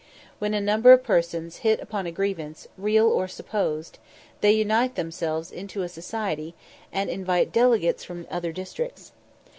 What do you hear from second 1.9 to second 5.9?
a grievance, real or supposed, they unite themselves into a